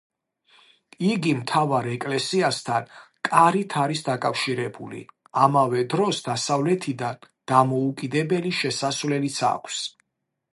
იგი 1.07 1.33
მთავარ 1.41 1.89
ეკლესიასთან 1.95 2.87
კარით 3.29 3.75
არის 3.81 4.01
დაკავშირებული, 4.07 5.03
ამავე 5.49 5.85
დროს 5.95 6.23
დასავლეთიდან 6.29 7.21
დამოუკიდებელი 7.53 8.55
შესასვლელიც 8.63 9.41
აქვს. 9.55 9.85